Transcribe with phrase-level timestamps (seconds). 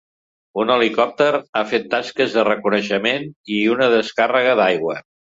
[0.61, 1.27] Un helicòpter
[1.59, 4.97] ha fet tasques de reconeixement i una descàrrega d’aigua.